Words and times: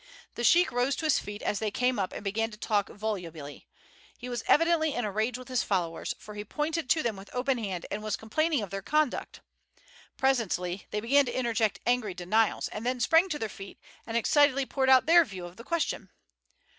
The 0.33 0.43
sheik 0.43 0.71
rose 0.71 0.95
to 0.95 1.05
his 1.05 1.19
feet 1.19 1.43
as 1.43 1.59
they 1.59 1.69
came 1.69 1.99
up 1.99 2.11
and 2.11 2.23
began 2.23 2.49
to 2.49 2.57
talk 2.57 2.89
volubly; 2.89 3.67
he 4.17 4.29
was 4.29 4.43
evidently 4.47 4.95
in 4.95 5.05
a 5.05 5.11
rage 5.11 5.37
with 5.37 5.47
his 5.47 5.61
followers, 5.61 6.15
for 6.17 6.33
he 6.33 6.43
pointed 6.43 6.89
to 6.89 7.03
them 7.03 7.15
with 7.15 7.29
open 7.33 7.59
hand 7.59 7.85
and 7.91 8.01
was 8.01 8.15
complaining 8.15 8.63
of 8.63 8.71
their 8.71 8.81
conduct. 8.81 9.41
Presently 10.17 10.87
they 10.89 11.01
began 11.01 11.27
to 11.27 11.37
interject 11.37 11.81
angry 11.85 12.15
denials, 12.15 12.67
and 12.69 12.83
then 12.83 12.99
sprang 12.99 13.29
to 13.29 13.37
their 13.37 13.47
feet 13.47 13.77
and 14.07 14.17
excitedly 14.17 14.65
poured 14.65 14.89
out 14.89 15.05
their 15.05 15.23
view 15.23 15.45
of 15.45 15.57
the 15.57 15.63
question. 15.63 16.09